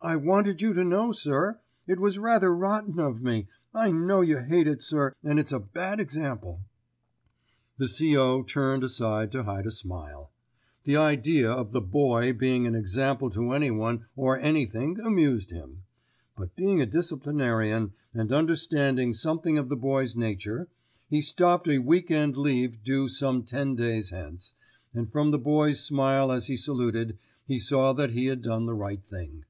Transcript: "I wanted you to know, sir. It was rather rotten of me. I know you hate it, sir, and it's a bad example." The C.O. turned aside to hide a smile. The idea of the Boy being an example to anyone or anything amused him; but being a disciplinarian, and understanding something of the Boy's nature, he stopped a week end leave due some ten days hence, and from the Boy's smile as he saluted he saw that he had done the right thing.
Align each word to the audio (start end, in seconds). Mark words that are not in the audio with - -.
"I 0.00 0.14
wanted 0.16 0.62
you 0.62 0.72
to 0.74 0.84
know, 0.84 1.10
sir. 1.12 1.58
It 1.88 1.98
was 2.00 2.20
rather 2.20 2.54
rotten 2.54 3.00
of 3.00 3.20
me. 3.20 3.48
I 3.74 3.90
know 3.90 4.20
you 4.20 4.38
hate 4.38 4.68
it, 4.68 4.80
sir, 4.80 5.12
and 5.24 5.40
it's 5.40 5.50
a 5.52 5.58
bad 5.58 5.98
example." 5.98 6.60
The 7.78 7.88
C.O. 7.88 8.44
turned 8.44 8.84
aside 8.84 9.32
to 9.32 9.42
hide 9.42 9.66
a 9.66 9.72
smile. 9.72 10.30
The 10.84 10.96
idea 10.96 11.50
of 11.50 11.72
the 11.72 11.80
Boy 11.82 12.32
being 12.32 12.64
an 12.66 12.76
example 12.76 13.28
to 13.30 13.50
anyone 13.52 14.06
or 14.14 14.38
anything 14.38 15.00
amused 15.00 15.50
him; 15.50 15.82
but 16.36 16.54
being 16.56 16.80
a 16.80 16.86
disciplinarian, 16.86 17.92
and 18.14 18.32
understanding 18.32 19.12
something 19.12 19.58
of 19.58 19.68
the 19.68 19.76
Boy's 19.76 20.16
nature, 20.16 20.68
he 21.10 21.20
stopped 21.20 21.66
a 21.68 21.80
week 21.80 22.08
end 22.08 22.36
leave 22.36 22.84
due 22.84 23.08
some 23.08 23.42
ten 23.42 23.74
days 23.74 24.10
hence, 24.10 24.54
and 24.94 25.10
from 25.10 25.32
the 25.32 25.38
Boy's 25.40 25.80
smile 25.80 26.30
as 26.30 26.46
he 26.46 26.56
saluted 26.56 27.18
he 27.48 27.58
saw 27.58 27.92
that 27.92 28.12
he 28.12 28.26
had 28.26 28.42
done 28.42 28.64
the 28.64 28.74
right 28.76 29.04
thing. 29.04 29.44